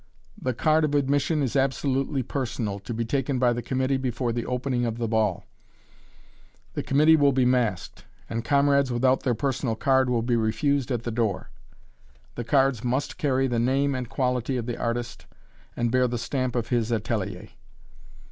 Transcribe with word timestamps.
The 0.41 0.55
card 0.55 0.83
of 0.83 0.95
admission 0.95 1.43
is 1.43 1.55
absolutely 1.55 2.23
personal, 2.23 2.79
to 2.79 2.91
be 2.91 3.05
taken 3.05 3.37
by 3.37 3.53
the 3.53 3.61
committee 3.61 3.97
before 3.97 4.31
the 4.33 4.47
opening 4.47 4.83
of 4.83 4.97
the 4.97 5.07
ball. 5.07 5.45
[Illustration: 6.73 6.73
(admission 6.73 6.73
card)] 6.73 6.73
The 6.73 6.87
committee 6.87 7.15
will 7.17 7.31
be 7.33 7.45
masked, 7.45 8.05
and 8.27 8.43
comrades 8.43 8.91
without 8.91 9.21
their 9.21 9.35
personal 9.35 9.75
card 9.75 10.09
will 10.09 10.23
be 10.23 10.35
refused 10.35 10.89
at 10.89 11.03
the 11.03 11.11
door. 11.11 11.51
The 12.33 12.43
cards 12.43 12.83
must 12.83 13.19
carry 13.19 13.45
the 13.45 13.59
name 13.59 13.93
and 13.93 14.09
quality 14.09 14.57
of 14.57 14.65
the 14.65 14.75
artist, 14.77 15.27
and 15.77 15.91
bear 15.91 16.07
the 16.07 16.17
stamp 16.17 16.55
of 16.55 16.69
his 16.69 16.91
atelier. 16.91 17.49